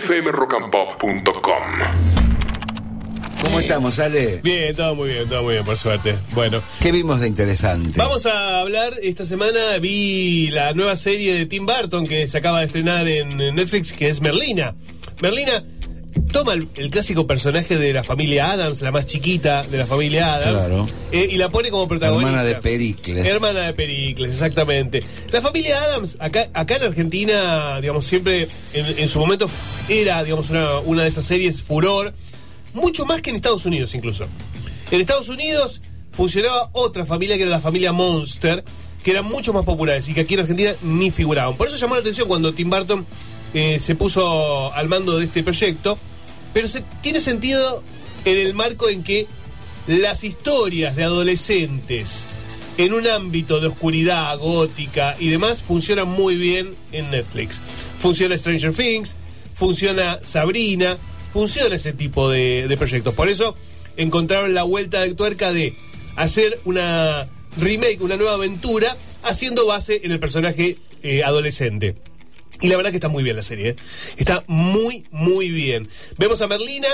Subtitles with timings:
[0.00, 1.62] fmrockandpop.com.
[3.42, 4.40] ¿Cómo estamos, Ale?
[4.42, 6.18] Bien, todo muy bien, todo muy bien, por suerte.
[6.32, 7.96] Bueno, ¿Qué vimos de interesante?
[7.96, 12.60] vamos a hablar, esta semana vi la nueva serie de Tim Burton que se acaba
[12.60, 14.74] de estrenar en Netflix, que es Merlina.
[15.22, 15.64] Merlina
[16.32, 20.34] toma el, el clásico personaje de la familia Adams, la más chiquita de la familia
[20.34, 20.88] Adams, Claro.
[21.12, 22.28] eh, y la pone como protagonista.
[22.30, 23.24] Hermana de Pericles.
[23.26, 25.02] Hermana de Pericles, exactamente.
[25.32, 29.48] La familia Adams, acá, acá en Argentina, digamos, siempre en, en su momento
[29.88, 32.12] era, digamos, una, una de esas series furor,
[32.74, 34.26] mucho más que en Estados Unidos incluso.
[34.90, 35.80] En Estados Unidos
[36.12, 38.64] funcionaba otra familia que era la familia Monster,
[39.02, 41.56] que eran mucho más populares y que aquí en Argentina ni figuraban.
[41.56, 43.06] Por eso llamó la atención cuando Tim Burton
[43.54, 45.96] eh, se puso al mando de este proyecto,
[46.56, 47.84] pero se, tiene sentido
[48.24, 49.26] en el marco en que
[49.86, 52.24] las historias de adolescentes
[52.78, 57.60] en un ámbito de oscuridad gótica y demás funcionan muy bien en Netflix.
[57.98, 59.16] Funciona Stranger Things,
[59.52, 60.96] funciona Sabrina,
[61.30, 63.12] funciona ese tipo de, de proyectos.
[63.14, 63.54] Por eso
[63.98, 65.74] encontraron la vuelta de tuerca de
[66.16, 71.96] hacer una remake, una nueva aventura, haciendo base en el personaje eh, adolescente.
[72.60, 73.76] Y la verdad que está muy bien la serie, ¿eh?
[74.16, 75.88] está muy, muy bien.
[76.18, 76.88] Vemos a Merlina,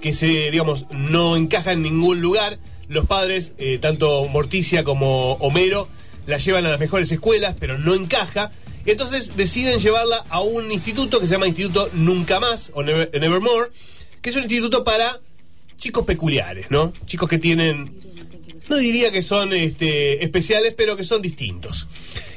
[0.00, 2.58] que se, digamos, no encaja en ningún lugar.
[2.88, 5.88] Los padres, eh, tanto Morticia como Homero,
[6.26, 8.52] la llevan a las mejores escuelas, pero no encaja.
[8.86, 13.70] Entonces deciden llevarla a un instituto que se llama Instituto Nunca Más, o Never- Nevermore,
[14.22, 15.20] que es un instituto para
[15.76, 16.92] chicos peculiares, ¿no?
[17.06, 17.92] Chicos que tienen
[18.68, 21.86] no diría que son este, especiales, pero que son distintos.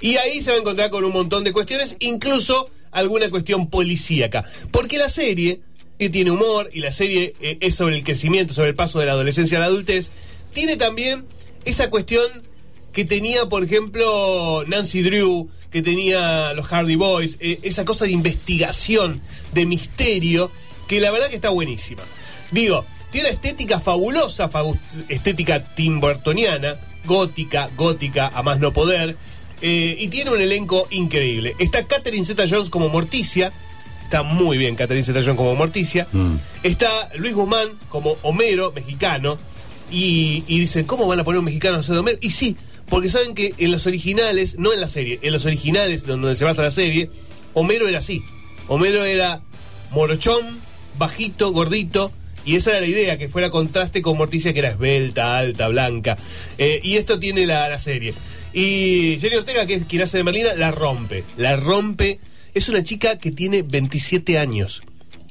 [0.00, 4.44] Y ahí se va a encontrar con un montón de cuestiones, incluso alguna cuestión policíaca.
[4.70, 5.60] Porque la serie
[5.98, 9.06] eh, tiene humor y la serie eh, es sobre el crecimiento, sobre el paso de
[9.06, 10.10] la adolescencia a la adultez,
[10.52, 11.26] tiene también
[11.64, 12.24] esa cuestión
[12.92, 18.12] que tenía, por ejemplo, Nancy Drew, que tenía los Hardy Boys, eh, esa cosa de
[18.12, 19.20] investigación,
[19.52, 20.50] de misterio,
[20.86, 22.02] que la verdad que está buenísima.
[22.50, 24.50] Digo, tiene una estética fabulosa,
[25.08, 29.16] estética timbertoniana, gótica, gótica, a más no poder,
[29.60, 31.54] eh, y tiene un elenco increíble.
[31.58, 33.52] Está Catherine Zeta-Jones como Morticia,
[34.04, 36.06] está muy bien Catherine Zeta-Jones como Morticia.
[36.62, 39.38] Está Luis Guzmán como Homero, mexicano,
[39.90, 42.18] y, y dicen, ¿cómo van a poner un mexicano a de Homero?
[42.20, 42.56] Y sí,
[42.88, 46.44] porque saben que en los originales, no en la serie, en los originales donde se
[46.44, 47.10] basa la serie,
[47.54, 48.22] Homero era así.
[48.68, 49.40] Homero era
[49.90, 50.58] morochón,
[50.98, 52.12] bajito, gordito,
[52.44, 56.16] y esa era la idea, que fuera contraste con Morticia, que era esbelta, alta, blanca.
[56.58, 58.14] Eh, y esto tiene la, la serie.
[58.52, 61.24] Y Jenny Ortega, que es quien hace de Merlina, la rompe.
[61.36, 62.20] La rompe.
[62.54, 64.82] Es una chica que tiene 27 años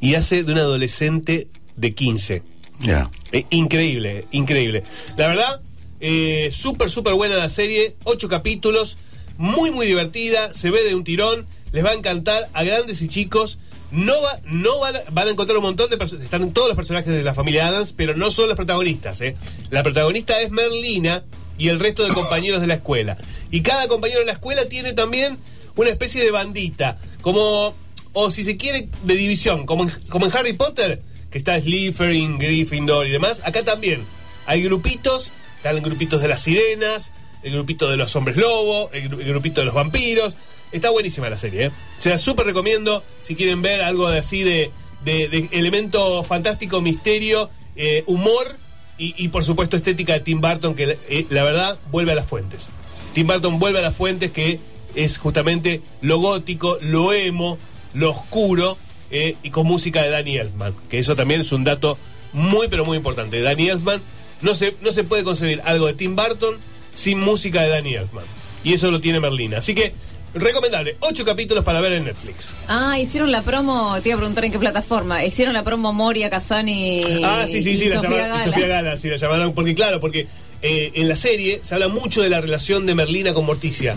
[0.00, 2.42] y hace de una adolescente de 15.
[2.80, 3.10] Ya.
[3.32, 4.84] Eh, increíble, increíble.
[5.16, 5.60] La verdad,
[6.00, 7.96] eh, súper, súper buena la serie.
[8.04, 8.98] Ocho capítulos,
[9.38, 10.52] muy, muy divertida.
[10.54, 11.46] Se ve de un tirón.
[11.72, 13.58] Les va a encantar a grandes y chicos.
[13.90, 16.24] No, va, no van, van a encontrar un montón de personas.
[16.24, 19.20] Están todos los personajes de la familia Adams, pero no son los protagonistas.
[19.20, 19.36] ¿eh?
[19.70, 21.24] La protagonista es Merlina
[21.58, 23.16] y el resto de compañeros de la escuela.
[23.50, 25.38] Y cada compañero de la escuela tiene también
[25.76, 26.98] una especie de bandita.
[27.20, 27.74] Como,
[28.12, 29.66] o si se quiere, de división.
[29.66, 33.40] Como en, como en Harry Potter, que está Slytherin, Gryffindor y demás.
[33.44, 34.04] Acá también
[34.46, 35.30] hay grupitos.
[35.56, 37.12] Están grupitos de las sirenas,
[37.46, 40.36] el grupito de los hombres lobo, el, gru- el grupito de los vampiros.
[40.72, 41.70] Está buenísima la serie, ¿eh?
[41.98, 44.70] Se la súper recomiendo si quieren ver algo de así de,
[45.04, 48.56] de- elemento fantástico, misterio, eh, humor
[48.98, 52.26] y, y, por supuesto estética de Tim Burton, que eh, la verdad vuelve a las
[52.26, 52.70] fuentes.
[53.14, 54.58] Tim Burton vuelve a las fuentes que
[54.94, 57.58] es justamente lo gótico, lo emo,
[57.94, 58.76] lo oscuro
[59.10, 61.96] eh, y con música de Danny Elfman, que eso también es un dato
[62.32, 63.40] muy pero muy importante.
[63.40, 64.02] Danny Elfman
[64.42, 66.58] no se, no se puede concebir algo de Tim Burton
[66.96, 68.24] sin música de Danny Elfman.
[68.64, 69.58] Y eso lo tiene Merlina.
[69.58, 69.94] Así que
[70.34, 72.52] recomendable, ocho capítulos para ver en Netflix.
[72.68, 75.24] Ah, hicieron la promo, te iba a preguntar en qué plataforma.
[75.24, 78.44] Hicieron la promo Moria Kazani y, Ah, sí, sí, y sí, la Sofía llamaron, Gala.
[78.52, 80.26] Sofía Gala, sí, la llamaron, porque claro, porque
[80.62, 83.94] eh, en la serie se habla mucho de la relación de Merlina con Morticia.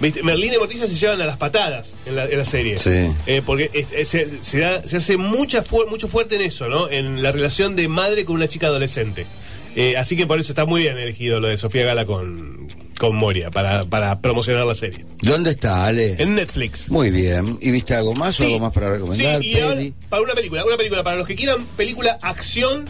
[0.00, 0.22] ¿Viste?
[0.22, 2.76] Merlina y Morticia se llevan a las patadas en la, en la serie.
[2.78, 3.10] Sí.
[3.26, 6.68] Eh, porque es- es- se, se da- se hace mucha fu- mucho fuerte en eso,
[6.68, 6.88] ¿no?
[6.90, 9.26] En la relación de madre con una chica adolescente.
[9.76, 12.68] Eh, así que por eso está muy bien elegido lo de Sofía Gala con,
[12.98, 15.04] con Moria, para, para promocionar la serie.
[15.22, 16.16] ¿Dónde está, Ale?
[16.18, 16.90] En Netflix.
[16.90, 17.58] Muy bien.
[17.60, 19.42] ¿Y viste algo más o algo más para recomendar?
[19.42, 22.86] Sí, y ahora, para una película, una película, para los que quieran película acción,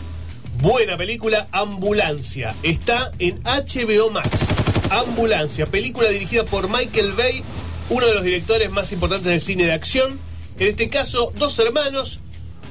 [0.60, 2.54] buena película, Ambulancia.
[2.62, 4.28] Está en HBO Max.
[4.90, 7.42] Ambulancia, película dirigida por Michael Bay,
[7.88, 10.19] uno de los directores más importantes del cine de acción.
[10.58, 12.20] En este caso, dos hermanos,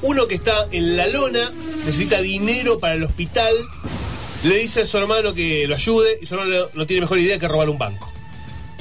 [0.03, 1.51] uno que está en la lona,
[1.85, 3.53] necesita dinero para el hospital,
[4.43, 7.39] le dice a su hermano que lo ayude y su hermano no tiene mejor idea
[7.39, 8.11] que robar un banco.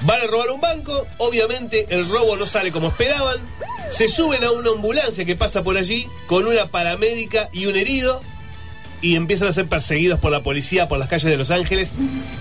[0.03, 3.37] Van a robar un banco, obviamente el robo no sale como esperaban,
[3.91, 8.23] Se suben a una ambulancia que pasa por allí con una paramédica y un herido
[9.03, 11.93] y empiezan a ser perseguidos por la policía por las calles de Los Ángeles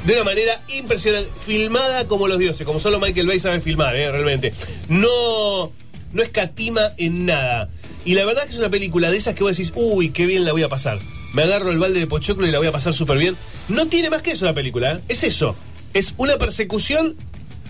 [0.05, 4.11] de una manera impresionante, filmada como los dioses, como solo Michael Bay sabe filmar, ¿eh?
[4.11, 4.53] realmente.
[4.87, 5.71] No,
[6.13, 7.69] no escatima en nada.
[8.05, 10.45] Y la verdad que es una película de esas que vos decís, uy, qué bien
[10.45, 10.99] la voy a pasar.
[11.33, 13.37] Me agarro el balde de pochoclo y la voy a pasar súper bien.
[13.69, 15.01] No tiene más que eso la película, ¿eh?
[15.07, 15.55] es eso.
[15.93, 17.15] Es una persecución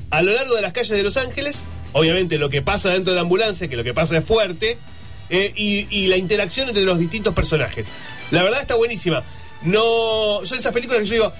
[0.10, 1.60] a lo largo de las calles de Los Ángeles.
[1.94, 4.78] Obviamente lo que pasa dentro de la ambulancia, que lo que pasa es fuerte.
[5.30, 7.86] eh, y, la interacción entre los distintos personajes.
[8.31, 9.24] La verdad está buenísima.
[9.63, 10.42] No.
[10.44, 11.34] Son esas películas que yo digo.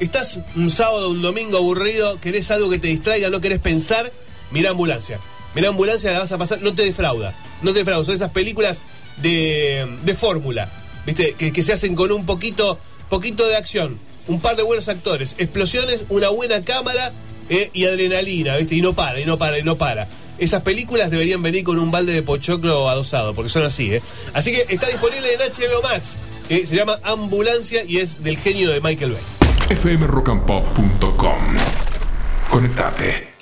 [0.00, 4.12] Estás un sábado, un domingo aburrido, querés algo que te distraiga, no querés pensar,
[4.52, 5.18] mira ambulancia.
[5.56, 7.34] Mira ambulancia, la vas a pasar, no te defrauda.
[7.62, 8.04] No te defrauda.
[8.04, 8.80] Son esas películas
[9.22, 10.70] de fórmula,
[11.08, 11.32] ¿viste?
[11.32, 12.78] Que, se hacen con un poquito,
[13.08, 17.12] poquito de acción, un par de buenos actores, explosiones, una buena cámara
[17.48, 18.74] eh, y adrenalina, ¿viste?
[18.74, 20.06] Y no para, y no para, y no para.
[20.36, 24.02] Esas películas deberían venir con un balde de pochoclo adosado, porque son así, ¿eh?
[24.34, 26.14] Así que está disponible en HBO Max,
[26.46, 29.22] que se llama Ambulancia y es del genio de Michael Bay.
[29.76, 31.56] fmrockandpop.com.
[32.50, 33.37] Conectate.